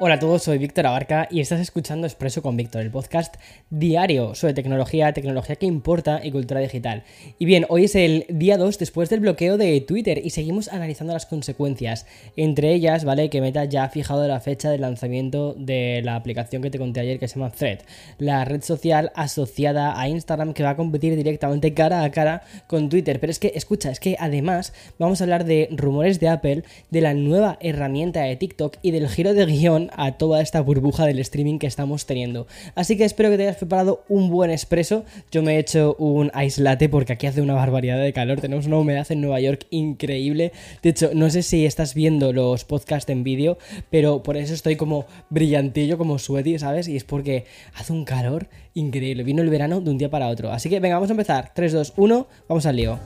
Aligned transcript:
Hola 0.00 0.14
a 0.16 0.18
todos, 0.18 0.42
soy 0.42 0.58
Víctor 0.58 0.88
Abarca 0.88 1.28
y 1.30 1.38
estás 1.38 1.60
escuchando 1.60 2.08
Expreso 2.08 2.42
con 2.42 2.56
Víctor, 2.56 2.82
el 2.82 2.90
podcast 2.90 3.36
diario 3.70 4.34
sobre 4.34 4.52
tecnología, 4.52 5.12
tecnología 5.12 5.54
que 5.54 5.66
importa 5.66 6.20
y 6.20 6.32
cultura 6.32 6.58
digital. 6.58 7.04
Y 7.38 7.44
bien, 7.44 7.64
hoy 7.68 7.84
es 7.84 7.94
el 7.94 8.26
día 8.28 8.58
2 8.58 8.76
después 8.80 9.08
del 9.08 9.20
bloqueo 9.20 9.56
de 9.56 9.80
Twitter 9.82 10.20
y 10.24 10.30
seguimos 10.30 10.66
analizando 10.66 11.12
las 11.12 11.26
consecuencias. 11.26 12.06
Entre 12.36 12.74
ellas, 12.74 13.04
¿vale? 13.04 13.30
Que 13.30 13.40
Meta 13.40 13.66
ya 13.66 13.84
ha 13.84 13.88
fijado 13.88 14.26
la 14.26 14.40
fecha 14.40 14.68
de 14.68 14.78
lanzamiento 14.78 15.54
de 15.56 16.02
la 16.02 16.16
aplicación 16.16 16.60
que 16.60 16.70
te 16.70 16.78
conté 16.80 16.98
ayer 16.98 17.20
que 17.20 17.28
se 17.28 17.38
llama 17.38 17.52
Thread, 17.52 17.78
la 18.18 18.44
red 18.44 18.62
social 18.62 19.12
asociada 19.14 20.00
a 20.00 20.08
Instagram 20.08 20.54
que 20.54 20.64
va 20.64 20.70
a 20.70 20.76
competir 20.76 21.14
directamente 21.14 21.72
cara 21.72 22.02
a 22.02 22.10
cara 22.10 22.42
con 22.66 22.88
Twitter. 22.88 23.20
Pero 23.20 23.30
es 23.30 23.38
que, 23.38 23.52
escucha, 23.54 23.92
es 23.92 24.00
que 24.00 24.16
además 24.18 24.72
vamos 24.98 25.20
a 25.20 25.24
hablar 25.24 25.44
de 25.44 25.68
rumores 25.70 26.18
de 26.18 26.30
Apple, 26.30 26.64
de 26.90 27.00
la 27.00 27.14
nueva 27.14 27.58
herramienta 27.60 28.22
de 28.22 28.34
TikTok 28.34 28.78
y 28.82 28.90
del 28.90 29.08
giro 29.08 29.34
de 29.34 29.46
guion 29.46 29.83
a 29.96 30.12
toda 30.12 30.40
esta 30.40 30.60
burbuja 30.60 31.06
del 31.06 31.18
streaming 31.18 31.58
que 31.58 31.66
estamos 31.66 32.06
teniendo. 32.06 32.46
Así 32.74 32.96
que 32.96 33.04
espero 33.04 33.30
que 33.30 33.36
te 33.36 33.44
hayas 33.44 33.56
preparado 33.56 34.04
un 34.08 34.30
buen 34.30 34.50
expreso. 34.50 35.04
Yo 35.30 35.42
me 35.42 35.56
he 35.56 35.58
hecho 35.58 35.94
un 35.98 36.30
ice 36.42 36.62
latte 36.62 36.88
porque 36.88 37.12
aquí 37.12 37.26
hace 37.26 37.42
una 37.42 37.54
barbaridad 37.54 37.98
de 38.00 38.12
calor. 38.12 38.40
Tenemos 38.40 38.66
una 38.66 38.78
humedad 38.78 39.06
en 39.10 39.20
Nueva 39.20 39.40
York 39.40 39.66
increíble. 39.70 40.52
De 40.82 40.90
hecho, 40.90 41.10
no 41.14 41.30
sé 41.30 41.42
si 41.42 41.66
estás 41.66 41.94
viendo 41.94 42.32
los 42.32 42.64
podcasts 42.64 43.10
en 43.10 43.24
vídeo, 43.24 43.58
pero 43.90 44.22
por 44.22 44.36
eso 44.36 44.54
estoy 44.54 44.76
como 44.76 45.06
brillantillo, 45.30 45.98
como 45.98 46.18
sweaty, 46.18 46.58
¿sabes? 46.58 46.88
Y 46.88 46.96
es 46.96 47.04
porque 47.04 47.44
hace 47.74 47.92
un 47.92 48.04
calor 48.04 48.48
increíble. 48.74 49.22
Vino 49.22 49.42
el 49.42 49.50
verano 49.50 49.80
de 49.80 49.90
un 49.90 49.98
día 49.98 50.10
para 50.10 50.28
otro. 50.28 50.52
Así 50.52 50.68
que 50.68 50.80
venga, 50.80 50.96
vamos 50.96 51.10
a 51.10 51.12
empezar. 51.12 51.52
3, 51.54 51.72
2, 51.72 51.92
1, 51.96 52.26
vamos 52.48 52.66
al 52.66 52.76
lío. 52.76 52.98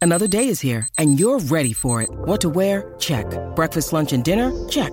Another 0.00 0.26
day 0.26 0.48
is 0.48 0.60
here 0.60 0.88
and 0.98 1.18
you're 1.20 1.38
ready 1.38 1.72
for 1.72 2.02
it. 2.02 2.10
What 2.26 2.40
to 2.40 2.48
wear? 2.48 2.92
Check. 2.98 3.26
Breakfast, 3.54 3.92
lunch, 3.92 4.12
and 4.12 4.24
dinner? 4.24 4.50
Check. 4.68 4.92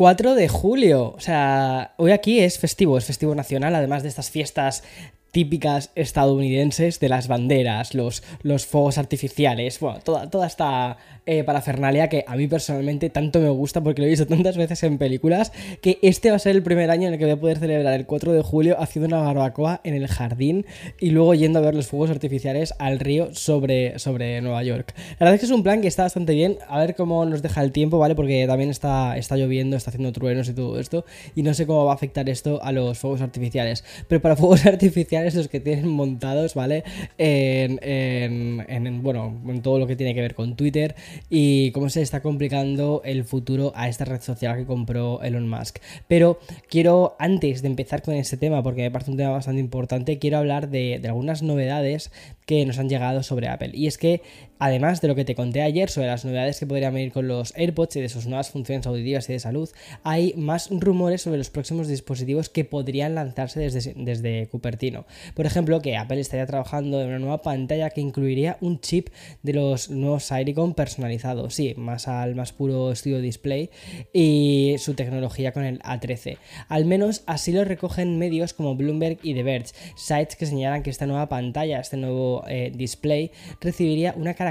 4 0.00 0.34
de 0.34 0.48
julio. 0.48 1.12
O 1.14 1.20
sea, 1.20 1.92
hoy 1.98 2.12
aquí 2.12 2.40
es 2.40 2.58
festivo, 2.58 2.96
es 2.96 3.04
festivo 3.04 3.34
nacional, 3.34 3.74
además 3.74 4.02
de 4.02 4.08
estas 4.08 4.30
fiestas 4.30 4.82
típicas 5.30 5.90
estadounidenses 5.94 7.00
de 7.00 7.08
las 7.08 7.28
banderas, 7.28 7.94
los, 7.94 8.22
los 8.42 8.66
fuegos 8.66 8.98
artificiales, 8.98 9.78
bueno, 9.80 10.00
toda, 10.00 10.28
toda 10.28 10.46
esta 10.46 10.98
eh, 11.26 11.44
parafernalia 11.44 12.08
que 12.08 12.24
a 12.26 12.34
mí 12.36 12.48
personalmente 12.48 13.10
tanto 13.10 13.40
me 13.40 13.50
gusta 13.50 13.82
porque 13.82 14.00
lo 14.00 14.06
he 14.06 14.10
visto 14.10 14.26
tantas 14.26 14.56
veces 14.56 14.82
en 14.82 14.98
películas, 14.98 15.52
que 15.80 15.98
este 16.02 16.30
va 16.30 16.36
a 16.36 16.38
ser 16.38 16.56
el 16.56 16.62
primer 16.62 16.90
año 16.90 17.08
en 17.08 17.14
el 17.14 17.18
que 17.18 17.26
voy 17.26 17.34
a 17.34 17.40
poder 17.40 17.58
celebrar 17.58 17.94
el 17.94 18.06
4 18.06 18.32
de 18.32 18.42
julio 18.42 18.76
haciendo 18.80 19.08
una 19.08 19.24
barbacoa 19.24 19.80
en 19.84 19.94
el 19.94 20.08
jardín 20.08 20.66
y 20.98 21.10
luego 21.10 21.34
yendo 21.34 21.58
a 21.58 21.62
ver 21.62 21.74
los 21.74 21.86
fuegos 21.86 22.10
artificiales 22.10 22.74
al 22.78 22.98
río 22.98 23.34
sobre, 23.34 23.98
sobre 23.98 24.40
Nueva 24.40 24.62
York. 24.64 24.94
La 25.12 25.26
verdad 25.26 25.34
es 25.34 25.40
que 25.40 25.46
es 25.46 25.52
un 25.52 25.62
plan 25.62 25.80
que 25.80 25.88
está 25.88 26.02
bastante 26.02 26.34
bien, 26.34 26.58
a 26.68 26.78
ver 26.80 26.96
cómo 26.96 27.24
nos 27.24 27.42
deja 27.42 27.62
el 27.62 27.72
tiempo, 27.72 27.98
¿vale? 27.98 28.14
Porque 28.14 28.46
también 28.46 28.70
está, 28.70 29.16
está 29.16 29.36
lloviendo, 29.36 29.76
está 29.76 29.90
haciendo 29.90 30.12
truenos 30.12 30.48
y 30.48 30.54
todo 30.54 30.80
esto, 30.80 31.04
y 31.36 31.42
no 31.42 31.54
sé 31.54 31.66
cómo 31.66 31.84
va 31.84 31.92
a 31.92 31.94
afectar 31.94 32.28
esto 32.28 32.60
a 32.62 32.72
los 32.72 32.98
fuegos 32.98 33.20
artificiales. 33.20 33.84
Pero 34.08 34.20
para 34.20 34.36
fuegos 34.36 34.66
artificiales 34.66 35.19
los 35.34 35.48
que 35.48 35.60
tienen 35.60 35.88
montados, 36.00 36.54
¿vale? 36.54 36.84
En, 37.18 37.78
en, 37.82 39.02
bueno, 39.02 39.38
en 39.46 39.62
todo 39.62 39.78
lo 39.78 39.86
que 39.86 39.96
tiene 39.96 40.14
que 40.14 40.20
ver 40.20 40.34
con 40.34 40.56
Twitter 40.56 40.94
y 41.28 41.70
cómo 41.72 41.88
se 41.88 42.02
está 42.02 42.20
complicando 42.20 43.02
el 43.04 43.24
futuro 43.24 43.72
a 43.74 43.88
esta 43.88 44.04
red 44.04 44.20
social 44.20 44.56
que 44.56 44.64
compró 44.64 45.22
Elon 45.22 45.48
Musk. 45.48 45.78
Pero 46.08 46.38
quiero, 46.68 47.16
antes 47.18 47.62
de 47.62 47.68
empezar 47.68 48.02
con 48.02 48.14
este 48.14 48.36
tema, 48.36 48.62
porque 48.62 48.82
me 48.82 48.90
parece 48.90 49.10
un 49.10 49.16
tema 49.16 49.30
bastante 49.30 49.60
importante, 49.60 50.18
quiero 50.18 50.38
hablar 50.38 50.68
de 50.68 51.00
algunas 51.04 51.42
novedades 51.42 52.10
que 52.50 52.66
nos 52.66 52.78
han 52.80 52.88
llegado 52.88 53.22
sobre 53.22 53.46
Apple. 53.46 53.70
Y 53.74 53.86
es 53.86 53.96
que, 53.96 54.22
además 54.60 55.00
de 55.00 55.08
lo 55.08 55.16
que 55.16 55.24
te 55.24 55.34
conté 55.34 55.62
ayer 55.62 55.90
sobre 55.90 56.06
las 56.06 56.24
novedades 56.24 56.60
que 56.60 56.66
podrían 56.66 56.94
venir 56.94 57.12
con 57.12 57.26
los 57.26 57.52
AirPods 57.56 57.96
y 57.96 58.00
de 58.02 58.08
sus 58.08 58.26
nuevas 58.26 58.50
funciones 58.50 58.86
auditivas 58.86 59.28
y 59.28 59.32
de 59.32 59.40
salud, 59.40 59.68
hay 60.04 60.34
más 60.36 60.68
rumores 60.70 61.22
sobre 61.22 61.38
los 61.38 61.50
próximos 61.50 61.88
dispositivos 61.88 62.48
que 62.50 62.64
podrían 62.64 63.14
lanzarse 63.14 63.58
desde, 63.58 64.46
Cupertino. 64.48 65.06
Por 65.34 65.46
ejemplo, 65.46 65.80
que 65.80 65.96
Apple 65.96 66.20
estaría 66.20 66.46
trabajando 66.46 67.00
en 67.00 67.08
una 67.08 67.18
nueva 67.18 67.42
pantalla 67.42 67.90
que 67.90 68.02
incluiría 68.02 68.58
un 68.60 68.80
chip 68.80 69.08
de 69.42 69.54
los 69.54 69.90
nuevos 69.90 70.24
Silicon 70.24 70.74
personalizados, 70.74 71.54
sí, 71.54 71.74
más 71.76 72.06
al 72.06 72.34
más 72.34 72.52
puro 72.52 72.94
Studio 72.94 73.20
Display 73.20 73.70
y 74.12 74.76
su 74.78 74.94
tecnología 74.94 75.52
con 75.52 75.64
el 75.64 75.80
A13. 75.80 76.36
Al 76.68 76.84
menos 76.84 77.22
así 77.26 77.52
lo 77.52 77.64
recogen 77.64 78.18
medios 78.18 78.52
como 78.52 78.76
Bloomberg 78.76 79.18
y 79.22 79.32
The 79.34 79.42
Verge, 79.42 79.72
sites 79.96 80.36
que 80.36 80.44
señalan 80.44 80.82
que 80.82 80.90
esta 80.90 81.06
nueva 81.06 81.28
pantalla, 81.28 81.80
este 81.80 81.96
nuevo 81.96 82.44
eh, 82.46 82.70
display, 82.74 83.30
recibiría 83.60 84.14
una 84.16 84.34
característica 84.34 84.49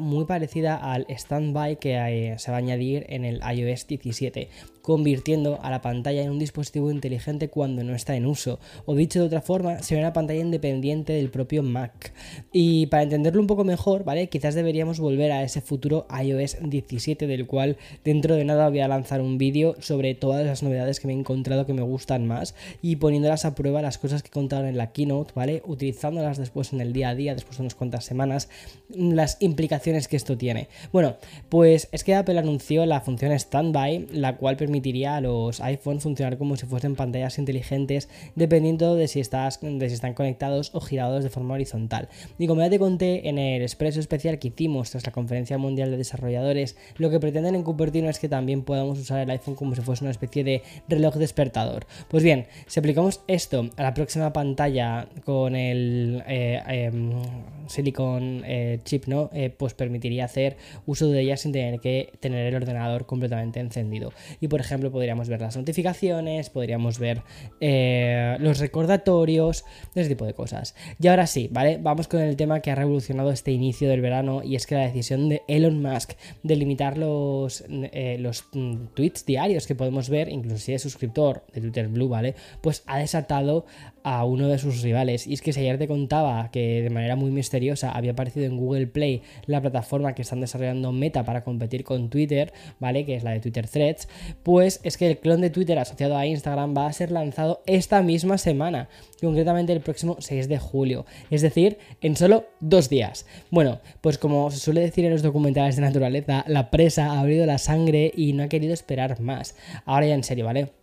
muy 0.00 0.24
parecida 0.24 0.76
al 0.76 1.06
standby 1.08 1.76
que 1.76 1.96
eh, 1.96 2.38
se 2.38 2.50
va 2.50 2.56
a 2.56 2.60
añadir 2.60 3.06
en 3.08 3.24
el 3.24 3.40
iOS 3.40 3.86
17, 3.86 4.48
convirtiendo 4.82 5.58
a 5.62 5.70
la 5.70 5.80
pantalla 5.80 6.22
en 6.22 6.30
un 6.30 6.38
dispositivo 6.38 6.90
inteligente 6.90 7.48
cuando 7.48 7.84
no 7.84 7.94
está 7.94 8.16
en 8.16 8.26
uso. 8.26 8.58
O 8.86 8.94
dicho 8.94 9.20
de 9.20 9.26
otra 9.26 9.40
forma, 9.40 9.82
será 9.82 10.00
una 10.00 10.12
pantalla 10.12 10.40
independiente 10.40 11.12
del 11.12 11.30
propio 11.30 11.62
Mac. 11.62 12.12
Y 12.52 12.86
para 12.86 13.02
entenderlo 13.02 13.40
un 13.40 13.46
poco 13.46 13.64
mejor, 13.64 14.04
¿vale? 14.04 14.28
Quizás 14.28 14.54
deberíamos 14.54 15.00
volver 15.00 15.32
a 15.32 15.42
ese 15.42 15.60
futuro 15.60 16.06
iOS 16.22 16.58
17 16.62 17.26
del 17.26 17.46
cual 17.46 17.76
dentro 18.04 18.34
de 18.34 18.44
nada 18.44 18.68
voy 18.68 18.80
a 18.80 18.88
lanzar 18.88 19.20
un 19.20 19.38
vídeo 19.38 19.76
sobre 19.80 20.14
todas 20.14 20.44
las 20.44 20.62
novedades 20.62 21.00
que 21.00 21.06
me 21.06 21.14
he 21.14 21.18
encontrado 21.18 21.66
que 21.66 21.74
me 21.74 21.82
gustan 21.82 22.26
más 22.26 22.54
y 22.82 22.96
poniéndolas 22.96 23.44
a 23.44 23.54
prueba 23.54 23.82
las 23.82 23.98
cosas 23.98 24.22
que 24.22 24.28
he 24.28 24.32
contado 24.32 24.66
en 24.66 24.76
la 24.76 24.92
keynote, 24.92 25.32
¿vale? 25.34 25.62
Utilizándolas 25.66 26.38
después 26.38 26.72
en 26.72 26.80
el 26.80 26.92
día 26.92 27.10
a 27.10 27.14
día, 27.14 27.34
después 27.34 27.58
de 27.58 27.62
unas 27.62 27.74
cuantas 27.74 28.04
semanas, 28.04 28.48
las 28.88 29.29
implicaciones 29.40 30.08
que 30.08 30.16
esto 30.16 30.36
tiene. 30.36 30.68
Bueno, 30.92 31.16
pues 31.48 31.88
es 31.92 32.04
que 32.04 32.14
Apple 32.14 32.38
anunció 32.38 32.86
la 32.86 33.00
función 33.00 33.38
Standby, 33.38 34.08
la 34.12 34.36
cual 34.36 34.56
permitiría 34.56 35.16
a 35.16 35.20
los 35.20 35.60
iPhones 35.60 36.02
funcionar 36.02 36.38
como 36.38 36.56
si 36.56 36.66
fuesen 36.66 36.96
pantallas 36.96 37.38
inteligentes 37.38 38.08
dependiendo 38.34 38.94
de 38.94 39.08
si, 39.08 39.20
estás, 39.20 39.60
están 39.62 40.14
conectados 40.14 40.70
o 40.74 40.80
girados 40.80 41.24
de 41.24 41.30
forma 41.30 41.54
horizontal. 41.54 42.08
Y 42.38 42.46
como 42.46 42.62
ya 42.62 42.70
te 42.70 42.78
conté 42.78 43.28
en 43.28 43.38
el 43.38 43.62
expreso 43.62 44.00
especial 44.00 44.38
que 44.38 44.48
hicimos 44.48 44.90
tras 44.90 45.06
la 45.06 45.12
Conferencia 45.12 45.58
Mundial 45.58 45.90
de 45.90 45.96
Desarrolladores, 45.96 46.76
lo 46.96 47.10
que 47.10 47.20
pretenden 47.20 47.54
en 47.54 47.62
Cupertino 47.62 48.08
es 48.08 48.18
que 48.18 48.28
también 48.28 48.62
podamos 48.62 48.98
usar 48.98 49.20
el 49.20 49.30
iPhone 49.30 49.54
como 49.54 49.74
si 49.74 49.82
fuese 49.82 50.04
una 50.04 50.10
especie 50.10 50.44
de 50.44 50.62
reloj 50.88 51.16
despertador. 51.16 51.86
Pues 52.08 52.22
bien, 52.22 52.46
si 52.66 52.80
aplicamos 52.80 53.20
esto 53.26 53.68
a 53.76 53.82
la 53.82 53.94
próxima 53.94 54.32
pantalla 54.32 55.08
con 55.24 55.54
el 55.54 56.22
eh, 56.26 56.62
em, 56.66 57.12
Silicon 57.66 58.42
eh, 58.44 58.80
chip, 58.84 59.06
¿no? 59.06 59.19
Eh, 59.32 59.50
pues 59.50 59.74
permitiría 59.74 60.24
hacer 60.24 60.56
uso 60.86 61.08
de 61.08 61.20
ella 61.20 61.36
sin 61.36 61.52
tener 61.52 61.80
que 61.80 62.12
tener 62.20 62.46
el 62.46 62.54
ordenador 62.54 63.06
completamente 63.06 63.60
encendido. 63.60 64.12
Y 64.40 64.48
por 64.48 64.60
ejemplo, 64.60 64.90
podríamos 64.90 65.28
ver 65.28 65.40
las 65.40 65.56
notificaciones, 65.56 66.48
podríamos 66.50 66.98
ver 66.98 67.22
eh, 67.60 68.36
los 68.40 68.58
recordatorios, 68.58 69.64
ese 69.94 70.08
tipo 70.08 70.24
de 70.24 70.34
cosas. 70.34 70.74
Y 70.98 71.08
ahora 71.08 71.26
sí, 71.26 71.48
¿vale? 71.52 71.78
Vamos 71.80 72.08
con 72.08 72.20
el 72.20 72.36
tema 72.36 72.60
que 72.60 72.70
ha 72.70 72.74
revolucionado 72.74 73.30
este 73.30 73.52
inicio 73.52 73.88
del 73.88 74.00
verano 74.00 74.42
y 74.42 74.56
es 74.56 74.66
que 74.66 74.74
la 74.76 74.86
decisión 74.86 75.28
de 75.28 75.42
Elon 75.48 75.82
Musk 75.82 76.12
de 76.42 76.56
limitar 76.56 76.96
los, 76.96 77.64
eh, 77.68 78.16
los 78.20 78.44
mm, 78.52 78.86
tweets 78.94 79.26
diarios 79.26 79.66
que 79.66 79.74
podemos 79.74 80.08
ver, 80.08 80.28
incluso 80.28 80.58
si 80.58 80.72
es 80.72 80.82
suscriptor 80.82 81.44
de 81.52 81.60
Twitter 81.60 81.88
Blue, 81.88 82.08
¿vale? 82.08 82.34
Pues 82.60 82.82
ha 82.86 82.98
desatado 82.98 83.66
a 84.02 84.24
uno 84.24 84.48
de 84.48 84.58
sus 84.58 84.82
rivales. 84.82 85.26
Y 85.26 85.34
es 85.34 85.42
que 85.42 85.52
si 85.52 85.60
ayer 85.60 85.78
te 85.78 85.88
contaba 85.88 86.50
que 86.50 86.82
de 86.82 86.90
manera 86.90 87.16
muy 87.16 87.30
misteriosa 87.30 87.92
había 87.92 88.12
aparecido 88.12 88.46
en 88.46 88.56
Google 88.56 88.86
Play 88.86 89.09
la 89.46 89.60
plataforma 89.60 90.14
que 90.14 90.22
están 90.22 90.40
desarrollando 90.40 90.92
Meta 90.92 91.24
para 91.24 91.42
competir 91.42 91.84
con 91.84 92.10
Twitter, 92.10 92.52
¿vale? 92.78 93.04
Que 93.04 93.16
es 93.16 93.24
la 93.24 93.32
de 93.32 93.40
Twitter 93.40 93.68
Threads, 93.68 94.08
pues 94.42 94.80
es 94.82 94.96
que 94.96 95.08
el 95.08 95.18
clon 95.18 95.40
de 95.40 95.50
Twitter 95.50 95.78
asociado 95.78 96.16
a 96.16 96.26
Instagram 96.26 96.76
va 96.76 96.86
a 96.86 96.92
ser 96.92 97.10
lanzado 97.10 97.62
esta 97.66 98.02
misma 98.02 98.38
semana, 98.38 98.88
concretamente 99.20 99.72
el 99.72 99.80
próximo 99.80 100.16
6 100.18 100.48
de 100.48 100.58
julio, 100.58 101.06
es 101.30 101.42
decir, 101.42 101.78
en 102.00 102.16
solo 102.16 102.46
dos 102.60 102.88
días. 102.88 103.26
Bueno, 103.50 103.80
pues 104.00 104.18
como 104.18 104.50
se 104.50 104.58
suele 104.58 104.80
decir 104.80 105.04
en 105.04 105.12
los 105.12 105.22
documentales 105.22 105.76
de 105.76 105.82
naturaleza, 105.82 106.44
la 106.46 106.70
presa 106.70 107.12
ha 107.12 107.20
abrido 107.20 107.46
la 107.46 107.58
sangre 107.58 108.12
y 108.14 108.32
no 108.32 108.42
ha 108.42 108.48
querido 108.48 108.74
esperar 108.74 109.20
más. 109.20 109.54
Ahora 109.84 110.06
ya 110.06 110.14
en 110.14 110.24
serio, 110.24 110.44
¿vale? 110.44 110.79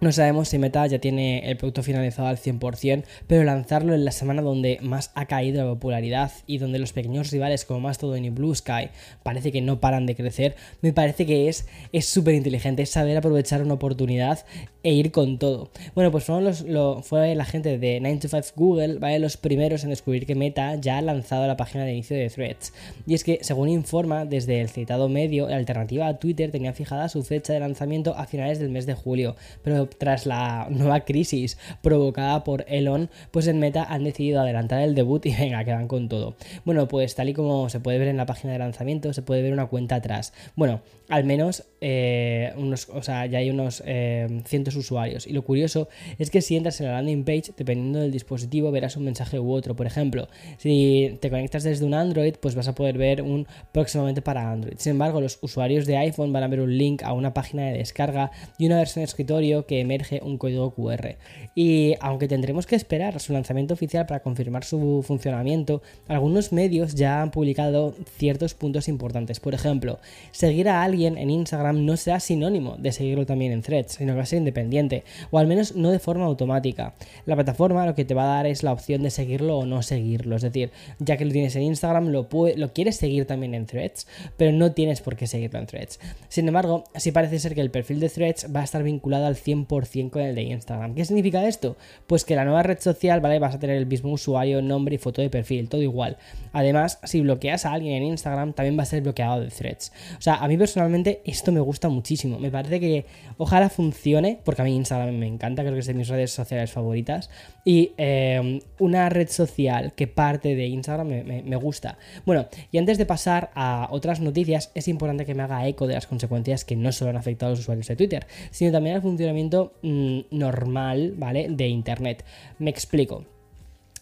No 0.00 0.12
sabemos 0.12 0.48
si 0.48 0.58
Meta 0.58 0.86
ya 0.86 0.98
tiene 0.98 1.48
el 1.48 1.56
producto 1.56 1.82
finalizado 1.82 2.28
al 2.28 2.36
100%, 2.36 3.04
pero 3.26 3.44
lanzarlo 3.44 3.94
en 3.94 4.04
la 4.04 4.10
semana 4.10 4.42
donde 4.42 4.78
más 4.82 5.12
ha 5.14 5.26
caído 5.26 5.64
la 5.64 5.70
popularidad 5.70 6.32
y 6.46 6.58
donde 6.58 6.78
los 6.78 6.92
pequeños 6.92 7.30
rivales 7.30 7.64
como 7.64 7.80
Mastodon 7.80 8.24
y 8.24 8.30
Blue 8.30 8.54
Sky 8.54 8.90
parece 9.22 9.50
que 9.50 9.62
no 9.62 9.80
paran 9.80 10.04
de 10.04 10.14
crecer, 10.14 10.56
me 10.82 10.92
parece 10.92 11.26
que 11.26 11.48
es 11.48 11.66
súper 12.04 12.34
inteligente, 12.34 12.82
es 12.82 12.90
saber 12.90 13.16
aprovechar 13.16 13.62
una 13.62 13.74
oportunidad 13.74 14.44
e 14.84 14.92
ir 14.92 15.10
con 15.10 15.38
todo. 15.38 15.70
Bueno, 15.94 16.12
pues 16.12 16.24
fueron 16.24 16.44
los, 16.44 16.60
lo, 16.60 17.02
fue 17.02 17.34
la 17.34 17.44
gente 17.44 17.78
de 17.78 17.98
9 18.00 18.18
to 18.18 18.28
5 18.28 18.48
Google, 18.54 18.98
¿vale? 18.98 19.18
Los 19.18 19.36
primeros 19.36 19.82
en 19.82 19.90
descubrir 19.90 20.26
que 20.26 20.34
Meta 20.34 20.76
ya 20.76 20.98
ha 20.98 21.02
lanzado 21.02 21.46
la 21.46 21.56
página 21.56 21.84
de 21.84 21.92
inicio 21.92 22.16
de 22.16 22.28
Threads. 22.28 22.72
Y 23.06 23.14
es 23.14 23.24
que, 23.24 23.38
según 23.42 23.70
informa 23.70 24.26
desde 24.26 24.60
el 24.60 24.68
citado 24.68 25.08
medio, 25.08 25.48
la 25.48 25.56
alternativa 25.56 26.06
a 26.06 26.18
Twitter 26.18 26.50
tenía 26.50 26.74
fijada 26.74 27.08
su 27.08 27.24
fecha 27.24 27.54
de 27.54 27.60
lanzamiento 27.60 28.14
a 28.14 28.26
finales 28.26 28.58
del 28.58 28.68
mes 28.68 28.84
de 28.84 28.94
julio, 28.94 29.36
pero 29.62 29.88
tras 29.88 30.26
la 30.26 30.68
nueva 30.70 31.00
crisis 31.00 31.58
provocada 31.80 32.44
por 32.44 32.66
Elon, 32.68 33.08
pues 33.30 33.46
en 33.46 33.58
Meta 33.58 33.84
han 33.84 34.04
decidido 34.04 34.40
adelantar 34.40 34.82
el 34.82 34.94
debut 34.94 35.24
y 35.24 35.34
venga, 35.34 35.64
quedan 35.64 35.88
con 35.88 36.10
todo. 36.10 36.34
Bueno, 36.66 36.86
pues 36.88 37.14
tal 37.14 37.30
y 37.30 37.32
como 37.32 37.70
se 37.70 37.80
puede 37.80 37.98
ver 37.98 38.08
en 38.08 38.18
la 38.18 38.26
página 38.26 38.52
de 38.52 38.58
lanzamiento, 38.58 39.14
se 39.14 39.22
puede 39.22 39.40
ver 39.40 39.54
una 39.54 39.66
cuenta 39.66 39.96
atrás. 39.96 40.34
Bueno, 40.56 40.82
al 41.08 41.24
menos 41.24 41.64
eh, 41.86 42.50
unos, 42.56 42.88
o 42.88 43.02
sea, 43.02 43.26
ya 43.26 43.40
hay 43.40 43.50
unos 43.50 43.82
eh, 43.84 44.40
cientos 44.46 44.74
usuarios. 44.74 45.26
Y 45.26 45.34
lo 45.34 45.42
curioso 45.42 45.90
es 46.18 46.30
que 46.30 46.40
si 46.40 46.56
entras 46.56 46.80
en 46.80 46.86
la 46.86 46.94
landing 46.94 47.24
page, 47.24 47.52
dependiendo 47.54 48.00
del 48.00 48.10
dispositivo, 48.10 48.70
verás 48.70 48.96
un 48.96 49.04
mensaje 49.04 49.38
u 49.38 49.52
otro. 49.52 49.76
Por 49.76 49.86
ejemplo, 49.86 50.26
si 50.56 51.18
te 51.20 51.28
conectas 51.28 51.62
desde 51.62 51.84
un 51.84 51.92
Android, 51.92 52.36
pues 52.40 52.54
vas 52.54 52.68
a 52.68 52.74
poder 52.74 52.96
ver 52.96 53.20
un 53.20 53.46
próximamente 53.70 54.22
para 54.22 54.50
Android. 54.50 54.76
Sin 54.78 54.92
embargo, 54.92 55.20
los 55.20 55.38
usuarios 55.42 55.84
de 55.84 55.98
iPhone 55.98 56.32
van 56.32 56.44
a 56.44 56.48
ver 56.48 56.60
un 56.60 56.74
link 56.74 57.02
a 57.02 57.12
una 57.12 57.34
página 57.34 57.66
de 57.66 57.74
descarga 57.74 58.30
y 58.56 58.64
una 58.64 58.78
versión 58.78 59.02
de 59.02 59.04
escritorio 59.04 59.66
que 59.66 59.80
emerge 59.80 60.22
un 60.24 60.38
código 60.38 60.74
QR. 60.74 61.18
Y 61.54 61.96
aunque 62.00 62.28
tendremos 62.28 62.66
que 62.66 62.76
esperar 62.76 63.20
su 63.20 63.34
lanzamiento 63.34 63.74
oficial 63.74 64.06
para 64.06 64.20
confirmar 64.20 64.64
su 64.64 65.04
funcionamiento, 65.06 65.82
algunos 66.08 66.50
medios 66.50 66.94
ya 66.94 67.20
han 67.20 67.30
publicado 67.30 67.94
ciertos 68.16 68.54
puntos 68.54 68.88
importantes. 68.88 69.38
Por 69.38 69.52
ejemplo, 69.52 69.98
seguir 70.30 70.70
a 70.70 70.82
alguien 70.82 71.18
en 71.18 71.28
Instagram 71.28 71.73
no 71.74 71.96
será 71.96 72.20
sinónimo 72.20 72.76
de 72.78 72.92
seguirlo 72.92 73.26
también 73.26 73.52
en 73.52 73.62
threads, 73.62 73.92
sino 73.94 74.12
que 74.12 74.18
va 74.18 74.22
a 74.22 74.26
ser 74.26 74.38
independiente, 74.38 75.04
o 75.30 75.38
al 75.38 75.46
menos 75.46 75.76
no 75.76 75.90
de 75.90 75.98
forma 75.98 76.24
automática. 76.24 76.94
La 77.26 77.34
plataforma 77.34 77.86
lo 77.86 77.94
que 77.94 78.04
te 78.04 78.14
va 78.14 78.24
a 78.24 78.36
dar 78.36 78.46
es 78.46 78.62
la 78.62 78.72
opción 78.72 79.02
de 79.02 79.10
seguirlo 79.10 79.58
o 79.58 79.66
no 79.66 79.82
seguirlo, 79.82 80.36
es 80.36 80.42
decir, 80.42 80.70
ya 80.98 81.16
que 81.16 81.24
lo 81.24 81.32
tienes 81.32 81.56
en 81.56 81.62
Instagram, 81.62 82.08
lo, 82.08 82.28
lo 82.56 82.72
quieres 82.72 82.96
seguir 82.96 83.26
también 83.26 83.54
en 83.54 83.66
threads, 83.66 84.06
pero 84.36 84.52
no 84.52 84.72
tienes 84.72 85.00
por 85.00 85.16
qué 85.16 85.26
seguirlo 85.26 85.58
en 85.58 85.66
threads. 85.66 86.00
Sin 86.28 86.46
embargo, 86.48 86.84
sí 86.96 87.12
parece 87.12 87.38
ser 87.38 87.54
que 87.54 87.60
el 87.60 87.70
perfil 87.70 88.00
de 88.00 88.08
threads 88.08 88.48
va 88.54 88.60
a 88.60 88.64
estar 88.64 88.82
vinculado 88.82 89.26
al 89.26 89.36
100% 89.36 90.10
con 90.10 90.22
el 90.22 90.34
de 90.34 90.42
Instagram. 90.42 90.94
¿Qué 90.94 91.04
significa 91.04 91.46
esto? 91.46 91.76
Pues 92.06 92.24
que 92.24 92.36
la 92.36 92.44
nueva 92.44 92.62
red 92.62 92.78
social, 92.78 93.20
¿vale? 93.20 93.38
Vas 93.38 93.54
a 93.54 93.58
tener 93.58 93.76
el 93.76 93.86
mismo 93.86 94.12
usuario, 94.12 94.62
nombre 94.62 94.94
y 94.94 94.98
foto 94.98 95.22
de 95.22 95.30
perfil, 95.30 95.68
todo 95.68 95.82
igual. 95.82 96.16
Además, 96.52 96.98
si 97.04 97.20
bloqueas 97.20 97.66
a 97.66 97.72
alguien 97.72 97.94
en 97.94 98.04
Instagram, 98.04 98.52
también 98.52 98.78
va 98.78 98.82
a 98.82 98.86
ser 98.86 99.02
bloqueado 99.02 99.40
de 99.40 99.48
threads. 99.48 99.92
O 100.18 100.22
sea, 100.22 100.36
a 100.36 100.48
mí 100.48 100.56
personalmente 100.56 101.20
esto 101.24 101.52
me 101.52 101.60
gusta 101.64 101.88
muchísimo. 101.88 102.38
Me 102.38 102.50
parece 102.50 102.80
que 102.80 103.06
ojalá 103.38 103.68
funcione, 103.68 104.40
porque 104.44 104.62
a 104.62 104.64
mí 104.64 104.74
Instagram 104.74 105.14
me 105.14 105.26
encanta, 105.26 105.62
creo 105.62 105.74
que 105.74 105.80
es 105.80 105.86
de 105.86 105.94
mis 105.94 106.08
redes 106.08 106.30
sociales 106.32 106.70
favoritas. 106.70 107.30
Y 107.64 107.92
eh, 107.96 108.60
una 108.78 109.08
red 109.08 109.28
social 109.28 109.92
que 109.94 110.06
parte 110.06 110.54
de 110.54 110.66
Instagram 110.66 111.08
me, 111.08 111.56
gusta. 111.56 111.98
Bueno, 112.26 112.46
y 112.70 112.78
antes 112.78 112.98
de 112.98 113.06
pasar 113.06 113.50
a 113.54 113.88
otras 113.90 114.20
noticias, 114.20 114.70
es 114.74 114.88
importante 114.88 115.24
que 115.24 115.34
me 115.34 115.42
haga 115.42 115.66
eco 115.66 115.86
de 115.86 115.94
las 115.94 116.06
consecuencias 116.06 116.64
que 116.64 116.76
no 116.76 116.92
solo 116.92 117.10
han 117.10 117.16
afectado 117.16 117.48
a 117.48 117.52
los 117.52 117.60
usuarios 117.60 117.88
de 117.88 117.96
Twitter, 117.96 118.26
sino 118.50 118.72
también 118.72 118.96
al 118.96 119.02
funcionamiento 119.02 119.74
mm, 119.82 120.20
normal, 120.30 121.14
¿vale? 121.16 121.48
De 121.48 121.68
Internet. 121.68 122.24
Me 122.58 122.70
explico. 122.70 123.33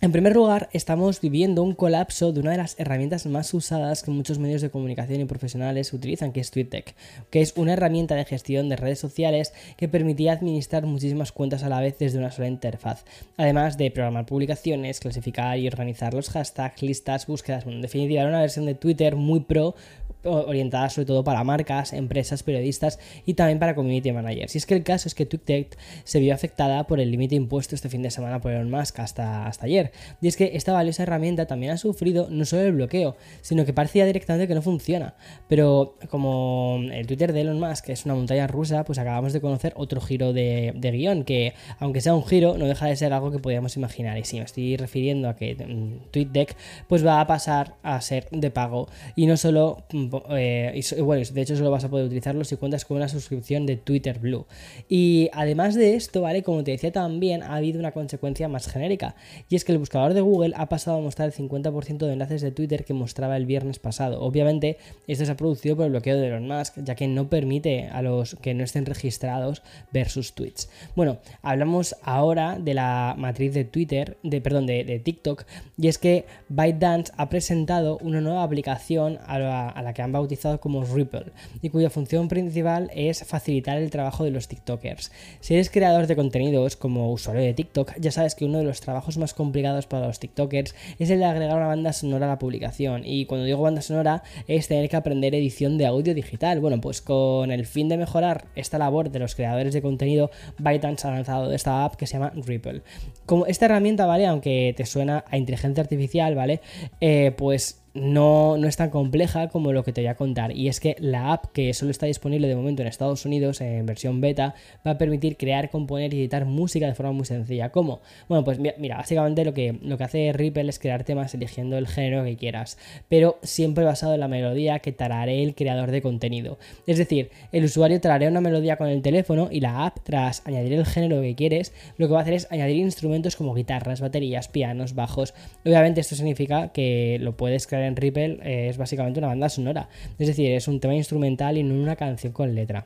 En 0.04 0.10
primer 0.10 0.34
lugar, 0.34 0.69
estamos 0.72 1.20
viviendo 1.20 1.62
un 1.62 1.76
colapso 1.76 2.32
de 2.32 2.40
una 2.40 2.50
de 2.50 2.56
las 2.56 2.75
herramientas 2.76 3.25
más 3.26 3.54
usadas 3.54 4.02
que 4.02 4.10
muchos 4.10 4.40
medios 4.40 4.60
de 4.60 4.69
comunicación 4.69 5.20
y 5.20 5.26
profesionales 5.26 5.93
utilizan, 5.93 6.32
que 6.32 6.40
es 6.40 6.50
TweetDeck, 6.50 6.96
que 7.31 7.40
es 7.40 7.52
una 7.54 7.75
herramienta 7.75 8.16
de 8.16 8.25
gestión 8.25 8.69
de 8.69 8.75
redes 8.75 8.99
sociales 8.99 9.52
que 9.76 9.87
permitía 9.87 10.32
administrar 10.32 10.87
muchísimas 10.87 11.31
cuentas 11.31 11.62
a 11.62 11.69
la 11.69 11.81
vez 11.81 11.99
desde 12.00 12.19
una 12.19 12.32
sola 12.32 12.49
interfaz, 12.49 13.04
además 13.37 13.78
de 13.78 13.93
programar 13.93 14.26
publicaciones, 14.26 14.99
clasificar 14.99 15.56
y 15.56 15.69
organizar 15.69 16.14
los 16.14 16.31
hashtags, 16.31 16.82
listas, 16.82 17.28
búsquedas, 17.28 17.64
en 17.64 17.81
definitiva 17.81 18.22
era 18.22 18.31
una 18.31 18.40
versión 18.40 18.66
de 18.66 18.75
Twitter 18.75 19.14
muy 19.14 19.38
pro 19.38 19.76
orientada 20.24 20.88
sobre 20.90 21.06
todo 21.06 21.24
para 21.24 21.44
marcas, 21.44 21.92
empresas, 21.92 22.42
periodistas 22.42 22.98
y 23.26 23.34
también 23.34 23.58
para 23.58 23.74
community 23.74 24.12
managers. 24.12 24.54
Y 24.54 24.58
es 24.58 24.66
que 24.66 24.74
el 24.74 24.82
caso 24.82 25.08
es 25.08 25.14
que 25.14 25.26
TweetDeck 25.26 25.76
se 26.04 26.20
vio 26.20 26.34
afectada 26.34 26.86
por 26.86 27.00
el 27.00 27.10
límite 27.10 27.34
impuesto 27.34 27.74
este 27.74 27.88
fin 27.88 28.02
de 28.02 28.10
semana 28.10 28.40
por 28.40 28.52
Elon 28.52 28.70
Musk 28.70 29.00
hasta, 29.00 29.46
hasta 29.46 29.66
ayer. 29.66 29.92
Y 30.20 30.28
es 30.28 30.36
que 30.36 30.52
esta 30.54 30.72
valiosa 30.72 31.02
herramienta 31.02 31.46
también 31.46 31.72
ha 31.72 31.76
sufrido 31.76 32.28
no 32.30 32.44
solo 32.44 32.62
el 32.62 32.72
bloqueo, 32.72 33.16
sino 33.40 33.64
que 33.64 33.72
parecía 33.72 34.06
directamente 34.06 34.48
que 34.48 34.54
no 34.54 34.62
funciona. 34.62 35.14
Pero 35.48 35.96
como 36.08 36.80
el 36.92 37.06
Twitter 37.06 37.32
de 37.32 37.42
Elon 37.42 37.60
Musk 37.60 37.88
es 37.88 38.04
una 38.04 38.14
montaña 38.14 38.46
rusa, 38.46 38.84
pues 38.84 38.98
acabamos 38.98 39.32
de 39.32 39.40
conocer 39.40 39.72
otro 39.76 40.00
giro 40.00 40.32
de, 40.32 40.72
guion, 40.74 41.24
que 41.24 41.54
aunque 41.78 42.00
sea 42.00 42.14
un 42.14 42.24
giro, 42.24 42.56
no 42.58 42.66
deja 42.66 42.86
de 42.86 42.96
ser 42.96 43.12
algo 43.12 43.30
que 43.30 43.38
podíamos 43.38 43.76
imaginar. 43.76 44.19
Y 44.19 44.24
sí, 44.24 44.38
me 44.38 44.44
estoy 44.44 44.76
refiriendo 44.76 45.28
a 45.28 45.36
que 45.36 45.54
mm, 45.54 46.10
TweetDeck 46.10 46.56
pues 46.88 47.04
va 47.06 47.20
a 47.20 47.26
pasar 47.26 47.74
a 47.82 48.00
ser 48.00 48.28
de 48.30 48.50
pago 48.50 48.88
y 49.16 49.26
no 49.26 49.36
solo 49.36 49.84
eh, 50.31 50.81
bueno, 51.00 51.25
de 51.32 51.41
hecho 51.41 51.56
solo 51.56 51.70
vas 51.70 51.85
a 51.85 51.91
poder 51.91 52.06
utilizarlo 52.06 52.44
si 52.44 52.56
cuentas 52.56 52.85
con 52.85 52.97
una 52.97 53.09
suscripción 53.09 53.67
de 53.67 53.76
Twitter 53.76 54.19
Blue. 54.19 54.47
Y 54.88 55.31
además 55.32 55.75
de 55.75 55.94
esto, 55.94 56.23
¿vale? 56.23 56.43
Como 56.43 56.64
te 56.64 56.73
decía 56.73 56.93
también, 56.93 57.43
ha 57.43 57.56
habido 57.56 57.79
una 57.79 57.93
consecuencia 57.93 58.49
más 58.49 58.69
genérica, 58.69 59.14
y 59.49 59.56
es 59.56 59.64
que 59.64 59.73
el 59.73 59.79
buscador 59.79 60.14
de 60.14 60.20
Google 60.20 60.55
ha 60.56 60.69
pasado 60.69 60.99
a 60.99 61.00
mostrar 61.00 61.29
el 61.29 61.35
50% 61.35 61.99
de 61.99 62.12
enlaces 62.12 62.43
de 62.43 62.50
Twitter 62.50 62.85
que 62.85 62.94
mostraba 62.94 63.37
el 63.37 63.47
viernes 63.47 63.79
pasado. 63.79 64.20
Obviamente, 64.23 64.76
esto 65.06 65.25
se 65.25 65.32
ha 65.32 65.37
producido 65.37 65.76
por 65.76 65.87
el 65.87 65.93
bloqueo 65.93 66.17
de 66.19 66.29
Elon 66.29 66.47
Musk, 66.47 66.79
ya 66.82 66.94
que 66.94 67.08
no 67.08 67.29
permite 67.29 67.88
a 67.88 68.03
los 68.03 68.35
que 68.37 68.55
no 68.55 68.65
estén 68.65 68.87
registrados 68.87 69.62
ver 69.93 70.08
sus 70.08 70.35
tweets. 70.35 70.69
Bueno, 70.94 71.19
hablamos 71.43 71.97
ahora 72.03 72.58
de 72.58 72.75
la 72.75 73.15
matriz 73.17 73.55
de 73.55 73.65
Twitter, 73.65 74.17
de, 74.23 74.41
perdón, 74.41 74.67
de, 74.67 75.00
TikTok, 75.03 75.44
y 75.79 75.88
es 75.88 75.99
que 75.99 76.26
ByteDance 76.49 77.12
ha 77.17 77.29
presentado 77.29 77.99
una 78.03 78.20
nueva 78.20 78.43
aplicación 78.43 79.19
a 79.26 79.38
la 79.38 79.94
que 79.94 80.01
han 80.02 80.12
bautizado 80.12 80.60
como 80.60 80.84
Ripple 80.84 81.32
y 81.60 81.70
cuya 81.70 81.90
función 81.90 82.28
principal 82.28 82.90
es 82.94 83.25
facilitar 83.25 83.78
el 83.78 83.90
trabajo 83.90 84.25
de 84.25 84.31
los 84.31 84.49
TikTokers. 84.49 85.12
Si 85.40 85.54
eres 85.54 85.70
creador 85.70 86.06
de 86.06 86.16
contenidos 86.16 86.76
como 86.76 87.12
usuario 87.12 87.43
de 87.43 87.54
TikTok, 87.54 87.93
ya 87.99 88.10
sabes 88.10 88.34
que 88.34 88.44
uno 88.44 88.58
de 88.58 88.64
los 88.64 88.81
trabajos 88.81 89.19
más 89.19 89.34
complicados 89.34 89.87
para 89.87 90.06
los 90.06 90.19
TikTokers 90.19 90.75
es 90.99 91.10
el 91.10 91.19
de 91.19 91.25
agregar 91.25 91.56
una 91.56 91.66
banda 91.66 91.93
sonora 91.93 92.26
a 92.26 92.31
la 92.31 92.38
publicación. 92.38 93.02
Y 93.04 93.26
cuando 93.26 93.44
digo 93.44 93.62
banda 93.62 93.82
sonora 93.82 94.22
es 94.46 94.69
tener 94.69 94.88
que 94.88 94.96
aprender 94.96 95.34
edición 95.34 95.78
de 95.78 95.87
audio 95.87 96.14
digital. 96.14 96.60
Bueno, 96.60 96.81
pues 96.81 97.00
con 97.00 97.50
el 97.50 97.66
fin 97.66 97.88
de 97.88 97.96
mejorar 97.96 98.46
esta 98.55 98.78
labor 98.78 99.10
de 99.10 99.19
los 99.19 99.34
creadores 99.34 99.75
de 99.75 99.82
contenido, 99.82 100.31
ByteDance 100.58 101.06
ha 101.06 101.10
lanzado 101.10 101.53
esta 101.53 101.84
app 101.84 101.96
que 101.96 102.06
se 102.06 102.15
llama 102.15 102.32
Ripple. 102.34 102.82
Como 103.27 103.46
esta 103.46 103.67
herramienta, 103.67 104.06
¿vale? 104.06 104.27
Aunque 104.27 104.74
te 104.77 104.86
suena 104.86 105.24
a 105.29 105.36
inteligencia 105.36 105.82
artificial, 105.82 106.34
¿vale? 106.34 106.60
Eh, 107.00 107.32
pues 107.36 107.81
no, 107.94 108.56
no, 108.56 108.69
es 108.69 108.77
tan 108.77 108.91
compleja 108.91 109.49
como 109.49 109.72
lo 109.72 109.84
que 109.84 109.93
te 109.93 110.01
voy 110.01 110.08
a 110.08 110.15
contar. 110.15 110.56
Y 110.56 110.69
es 110.69 110.81
que 110.81 110.96
la 110.99 111.32
app 111.32 111.46
que 111.53 111.75
solo 111.75 111.91
está 111.91 112.06
disponible 112.06 112.49
de 112.49 112.56
momento 112.56 112.82
en 112.82 112.89
Estados 112.89 113.27
Unidos 113.27 113.61
en 113.61 113.84
versión 113.84 114.20
beta 114.20 114.55
va 114.87 114.93
a 114.93 114.99
permitir 114.99 115.37
crear, 115.37 115.70
componer 115.70 116.15
y 116.15 116.20
editar 116.20 116.46
música 116.46 116.87
de 116.87 116.94
forma 116.94 117.13
muy 117.13 117.27
sencilla. 117.27 117.70
¿Cómo? 117.70 118.01
Bueno, 118.29 118.44
pues 118.44 118.58
mira, 118.58 118.96
básicamente 118.96 119.44
lo 119.44 119.53
que, 119.53 119.79
lo 119.82 119.99
que 119.99 120.05
hace 120.05 120.32
Ripple 120.32 120.69
es 120.70 120.79
crear 120.79 121.05
temas 121.05 121.34
eligiendo 121.34 121.77
el 121.77 121.87
género 121.87 122.25
que 122.25 122.37
quieras, 122.37 122.79
pero 123.08 123.39
siempre 123.43 123.84
basado 123.84 124.15
en 124.15 124.20
la 124.20 124.29
melodía 124.29 124.79
que 124.79 124.93
tararé 124.93 125.43
el 125.43 125.55
creador 125.55 125.91
de 125.91 126.01
contenido. 126.01 126.58
Es 126.87 126.99
decir, 126.99 127.31
el 127.53 127.65
usuario 127.65 128.01
tararea 128.01 128.31
una 128.31 128.41
melodía 128.41 128.77
con 128.77 128.89
el 128.89 129.03
teléfono 129.03 129.49
y 129.51 129.61
la 129.61 129.84
app, 129.84 129.99
tras 130.03 130.46
añadir 130.46 130.72
el 130.72 130.87
género 130.87 131.20
que 131.20 131.34
quieres, 131.34 131.75
lo 131.99 132.06
que 132.06 132.15
va 132.15 132.20
a 132.20 132.22
hacer 132.22 132.34
es 132.34 132.51
añadir 132.51 132.77
instrumentos 132.77 133.37
como 133.37 133.55
guitarras, 133.55 134.01
baterías, 134.01 134.49
pianos, 134.49 134.94
bajos. 134.94 135.34
Obviamente 135.65 136.01
esto 136.01 136.15
significa 136.15 136.69
que 136.69 137.19
lo 137.20 137.37
puedes 137.37 137.67
crear 137.67 137.81
en 137.86 137.96
Ripple 137.96 138.39
eh, 138.43 138.69
es 138.69 138.79
básicamente 138.79 139.19
una 139.19 139.29
banda 139.29 139.48
sonora. 139.48 139.89
Es 140.19 140.27
decir, 140.27 140.51
es 140.53 140.69
un 140.69 140.81
tema 140.81 140.94
instrumental 140.94 141.58
y 141.58 141.62
no 141.62 141.74
una 141.74 141.96
canción 141.96 142.32
con 142.32 142.55
letra. 142.55 142.84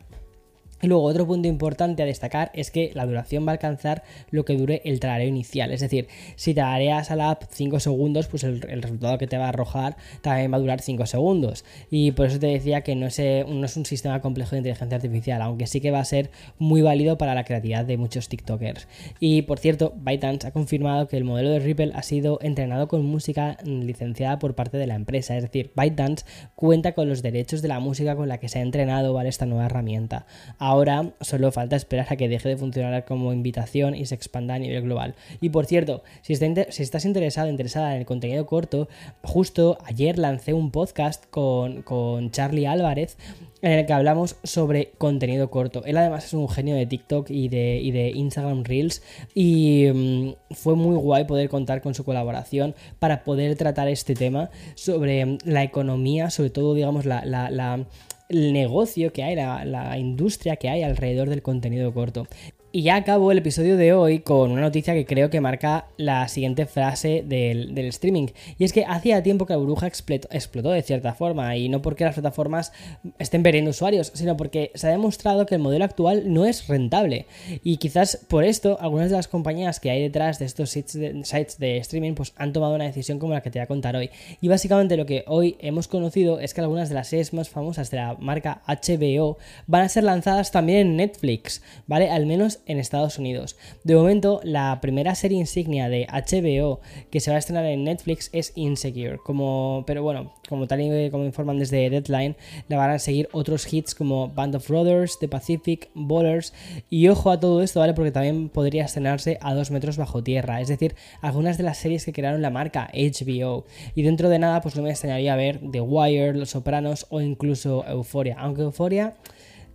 Y 0.83 0.89
luego 0.89 1.05
otro 1.05 1.27
punto 1.27 1.49
importante 1.49 2.03
a 2.03 2.07
destacar 2.07 2.51
es 2.55 2.71
que 2.71 2.91
la 2.95 3.07
duración 3.07 3.47
va 3.47 3.51
a 3.51 3.55
alcanzar 3.55 4.03
lo 4.31 4.45
que 4.45 4.57
dure 4.57 4.83
el 4.85 5.01
tarareo 5.01 5.29
inicial. 5.29 5.73
Es 5.73 5.81
decir, 5.81 6.09
si 6.37 6.55
tarareas 6.55 7.11
a 7.11 7.17
la 7.17 7.31
app 7.31 7.45
5 7.51 7.81
segundos, 7.81 8.27
pues 8.29 8.45
el, 8.45 8.61
resultado 8.61 9.19
que 9.19 9.27
te 9.27 9.39
va 9.39 9.47
a 9.47 9.49
arrojar 9.49 9.97
también 10.21 10.53
va 10.53 10.57
a 10.57 10.61
durar 10.61 10.81
5 10.81 11.07
segundos. 11.07 11.65
Y 11.91 12.13
por 12.13 12.27
eso 12.27 12.39
te 12.39 12.47
decía 12.47 12.83
que 12.83 12.95
no 12.95 13.07
es, 13.07 13.19
no 13.19 13.65
es, 13.65 13.77
un 13.77 13.87
sistema 13.87 14.21
complejo 14.21 14.53
de 14.53 14.59
inteligencia 14.59 14.97
artificial, 14.97 15.43
aunque 15.43 15.67
sí 15.67 15.81
que 15.81 15.91
va 15.91 16.01
a 16.01 16.05
ser 16.05 16.31
muy 16.59 16.83
válido 16.83 17.19
para 17.19 17.35
la 17.35 17.45
creatividad 17.45 17.85
de 17.85 17.97
muchos 17.97 18.29
TikTokers. 18.29 18.87
Y 19.19 19.43
por 19.43 19.59
cierto, 19.59 19.95
ByteDance 19.97 20.47
ha 20.47 20.51
confirmado 20.53 21.09
que 21.09 21.17
el 21.17 21.25
modelo 21.25 21.51
de 21.51 21.59
Ripple 21.59 21.93
ha 21.95 22.03
sido 22.03 22.39
entrenado 22.43 22.89
con 22.89 23.05
música 23.05 23.57
licenciada 23.65 24.39
por 24.39 24.55
parte 24.55 24.77
de 24.77 24.87
la 24.87 24.95
empresa. 24.95 25.37
Es 25.37 25.43
decir, 25.43 25.73
ByteDance 25.75 26.25
cuenta 26.55 26.93
con 26.93 27.09
los 27.09 27.23
derechos 27.23 27.63
de 27.63 27.69
la 27.69 27.81
música 27.81 28.15
con 28.15 28.29
la 28.29 28.39
que 28.39 28.49
se 28.49 28.59
ha 28.59 28.63
entrenado 28.63 29.17
esta 29.27 29.47
nueva 29.47 29.67
herramienta. 29.67 30.27
Ahora 30.67 31.13
solo 31.21 31.53
falta 31.53 31.77
esperar 31.77 32.07
a 32.11 32.17
que 32.17 32.29
deje 32.29 32.49
de 32.49 32.57
funcionar 32.57 33.05
como 33.05 33.33
invitación 33.33 33.95
y 33.95 34.05
se 34.07 34.15
expanda 34.17 34.55
a 34.55 34.59
nivel 34.59 34.83
global. 34.83 35.15
Y 35.41 35.51
por 35.51 35.67
cierto, 35.67 36.03
si, 36.23 36.33
estás 36.33 37.05
interesado, 37.05 37.49
interesada 37.49 37.95
en 37.95 38.01
el 38.01 38.07
contenido 38.07 38.47
corto, 38.47 38.89
justo 39.23 39.79
ayer 39.85 40.19
lancé 40.19 40.55
un 40.55 40.73
podcast 40.73 41.25
con, 41.31 41.83
con 41.83 42.33
Charlie 42.33 42.67
Álvarez 42.67 43.17
en 43.63 43.73
el 43.73 43.87
que 43.87 43.93
hablamos 43.93 44.37
sobre 44.43 44.91
contenido 44.99 45.51
corto. 45.51 45.85
Él 45.85 45.97
además 45.97 46.25
es 46.25 46.35
un 46.35 46.49
genio 46.49 46.75
de 46.75 46.87
TikTok 46.87 47.31
y 47.31 47.49
de, 47.49 47.89
de 47.93 48.13
Instagram 48.15 48.65
Reels 48.65 49.03
y 49.35 49.87
mm, 49.93 50.55
fue 50.55 50.75
muy 50.75 50.97
guay 50.97 51.25
poder 51.25 51.49
contar 51.49 51.81
con 51.81 51.95
su 51.95 52.05
colaboración 52.05 52.75
para 52.99 53.25
poder 53.25 53.57
tratar 53.57 53.89
este 53.89 54.15
tema 54.15 54.51
sobre 54.75 55.39
la 55.45 55.63
economía, 55.63 56.31
sobre 56.31 56.51
todo 56.51 56.75
digamos 56.75 57.07
la, 57.07 57.87
el 58.29 58.53
negocio 58.53 59.13
que 59.13 59.23
hay, 59.23 59.35
la, 59.37 59.99
industria 59.99 60.57
que 60.57 60.69
hay 60.69 60.83
alrededor 60.83 61.29
del 61.29 61.43
contenido 61.43 61.93
corto. 61.93 62.27
Y 62.73 62.83
ya 62.83 62.97
acabo 62.97 63.33
el 63.33 63.39
episodio 63.39 63.77
de 63.77 63.95
hoy 63.95 64.19
con 64.19 64.51
una 64.51 64.61
noticia 64.61 64.93
que 64.93 65.07
creo 65.07 65.31
que 65.31 65.41
marca 65.41 65.87
la 65.97 66.29
siguiente 66.29 66.67
frase 66.67 67.25
del, 67.27 67.79
streaming. 67.79 68.27
Y 68.59 68.65
es 68.65 68.73
que 68.73 68.85
hacía 68.85 69.23
tiempo 69.23 69.47
que 69.47 69.55
la 69.55 69.59
burbuja 69.59 69.87
explotó, 69.87 70.71
de 70.71 70.83
cierta 70.83 71.15
forma. 71.15 71.57
Y 71.57 71.69
no 71.69 71.81
porque 71.81 72.05
las 72.05 72.15
plataformas 72.15 72.73
estén 73.19 73.43
perdiendo 73.43 73.71
usuarios, 73.71 74.11
sino 74.15 74.37
porque 74.37 74.73
se 74.75 74.89
ha 74.89 74.91
demostrado 74.91 75.47
que 75.47 75.55
el 75.55 75.63
modelo 75.63 75.85
actual 75.85 76.33
no 76.33 76.45
es 76.45 76.67
rentable. 76.67 77.27
Y 77.63 77.79
quizás 77.79 78.27
por 78.29 78.45
esto 78.45 78.77
algunas 78.81 79.11
de 79.11 79.17
las 79.17 79.29
compañías 79.29 79.81
que 79.81 79.91
hay 79.91 80.03
detrás 80.03 80.39
de 80.39 80.45
estos 80.45 80.71
sites 80.71 81.59
de, 81.59 81.79
streaming 81.79 82.15
pues 82.15 82.35
han 82.37 82.53
tomado 82.53 82.75
una 82.75 82.85
decisión 82.85 83.19
como 83.19 83.33
la 83.33 83.43
que 83.43 83.51
te 83.51 83.59
voy 83.59 83.65
a 83.65 83.69
contar 83.69 83.97
hoy. 83.97 84.11
Y 84.43 84.49
básicamente 84.49 84.99
lo 84.99 85.07
que 85.07 85.25
hoy 85.29 85.57
hemos 85.61 85.89
conocido 85.89 86.41
es 86.41 86.53
que 86.53 86.61
algunas 86.61 86.91
de 86.91 86.97
las 86.97 87.09
series 87.09 87.33
más 87.33 87.49
famosas 87.49 87.91
de 87.91 87.99
la 87.99 88.17
marca 88.19 88.63
HBO 88.67 89.39
van 89.67 89.83
a 89.83 89.89
ser 89.89 90.05
lanzadas 90.05 90.51
también 90.51 90.81
en 90.81 90.97
Netflix, 90.97 91.63
¿vale? 91.87 92.11
Al 92.11 92.27
menos 92.27 92.61
en 92.67 92.79
Estados 92.79 93.19
Unidos. 93.19 93.57
De 93.85 93.95
momento, 93.95 94.41
la 94.43 94.79
primera 94.81 95.15
serie 95.15 95.39
insignia 95.39 95.89
de 95.89 96.07
HBO 96.07 96.81
que 97.11 97.21
se 97.21 97.31
va 97.31 97.37
a 97.37 97.39
estrenar 97.39 97.65
en 97.67 97.85
Netflix 97.85 98.31
es 98.33 98.53
Insecure, 98.57 99.19
como, 99.19 99.85
pero 99.87 100.03
bueno, 100.03 100.33
como 100.49 100.67
tal 100.67 100.81
y 100.81 101.11
como 101.11 101.25
informan 101.25 101.59
desde 101.59 101.89
Deadline, 101.91 102.37
la 102.69 102.77
van 102.77 102.91
a 102.91 102.99
seguir 102.99 103.29
otros 103.33 103.73
hits 103.73 103.95
como 103.95 104.29
Band 104.29 104.57
of 104.57 104.69
Brothers, 104.69 105.19
The 105.19 105.29
Pacific, 105.29 105.91
Ballers, 105.95 106.53
y 106.91 107.09
ojo 107.09 107.31
a 107.31 107.41
todo 107.41 107.63
esto, 107.63 107.81
¿vale? 107.81 107.95
Porque 107.95 108.13
también 108.13 108.49
podría 108.49 108.85
estrenarse 108.85 109.39
a 109.41 109.55
dos 109.55 109.71
metros 109.71 109.97
bajo 109.97 110.23
tierra, 110.23 110.61
es 110.61 110.69
decir, 110.69 110.95
algunas 111.21 111.59
de 111.59 111.65
las 111.65 111.79
series 111.79 112.05
que 112.05 112.13
crearon 112.13 112.43
la 112.43 112.51
marca 112.51 112.91
HBO. 112.93 113.65
Y 113.95 114.03
dentro 114.03 114.29
de 114.29 114.39
nada, 114.39 114.61
pues 114.61 114.77
no 114.77 114.83
me 114.83 114.91
extrañaría 114.91 115.37
ver 115.37 115.61
The 115.71 115.81
Wire, 115.81 116.35
Los 116.35 116.51
Sopranos 116.51 117.07
o 117.11 117.21
incluso 117.21 117.85
Euphoria, 117.87 118.37
aunque 118.39 118.63
Euphoria 118.63 119.15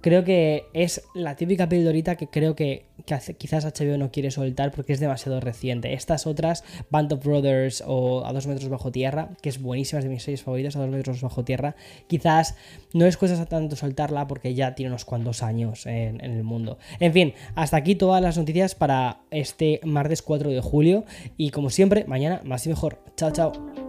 creo 0.01 0.23
que 0.23 0.65
es 0.73 1.03
la 1.13 1.35
típica 1.35 1.69
pildorita 1.69 2.15
que 2.15 2.27
creo 2.27 2.55
que, 2.55 2.85
quizás 3.37 3.65
HBO 3.65 3.97
no 3.97 4.11
quiere 4.11 4.29
soltar 4.29 4.71
porque 4.71 4.93
es 4.93 4.99
demasiado 4.99 5.39
reciente. 5.39 5.93
Estas 5.93 6.27
otras, 6.27 6.63
Band 6.89 7.13
of 7.13 7.23
Brothers 7.23 7.83
o 7.85 8.25
A 8.25 8.33
dos 8.33 8.47
metros 8.47 8.69
bajo 8.69 8.91
tierra, 8.91 9.29
que 9.41 9.49
es 9.49 9.61
buenísima, 9.61 9.99
es 9.99 10.05
de 10.05 10.11
mis 10.11 10.23
series 10.23 10.43
favoritas, 10.43 10.75
A 10.75 10.79
dos 10.79 10.89
metros 10.89 11.21
bajo 11.21 11.43
tierra, 11.43 11.75
quizás 12.07 12.55
no 12.93 13.05
es 13.05 13.17
cosa 13.17 13.45
tanto 13.45 13.75
soltarla 13.75 14.27
porque 14.27 14.53
ya 14.53 14.75
tiene 14.75 14.89
unos 14.89 15.05
cuantos 15.05 15.43
años 15.43 15.85
en 15.85 16.21
el 16.21 16.43
mundo. 16.43 16.77
En 16.99 17.13
fin, 17.13 17.33
hasta 17.55 17.77
aquí 17.77 17.95
todas 17.95 18.21
las 18.21 18.37
noticias 18.37 18.75
para 18.75 19.21
este 19.31 19.79
martes 19.83 20.21
4 20.21 20.49
de 20.49 20.61
julio 20.61 21.05
y 21.37 21.49
como 21.51 21.69
siempre, 21.69 22.05
mañana 22.05 22.41
más 22.43 22.65
y 22.65 22.69
mejor. 22.69 22.99
Chao, 23.15 23.31
chao. 23.31 23.80